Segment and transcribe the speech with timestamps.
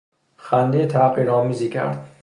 [0.37, 2.07] خندهی تحقیر آمیزی کرد.